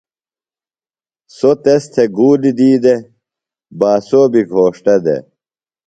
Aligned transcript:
سوۡ 1.37 1.57
تس 1.63 1.83
تھےۡ 1.93 2.09
گُولیۡ 2.15 2.55
دی 2.57 2.71
دےۡ 2.83 3.01
باسو 3.79 4.21
بیۡ 4.31 4.47
گھوݜٹہ 4.51 4.95
دےۡ۔ 5.03 5.21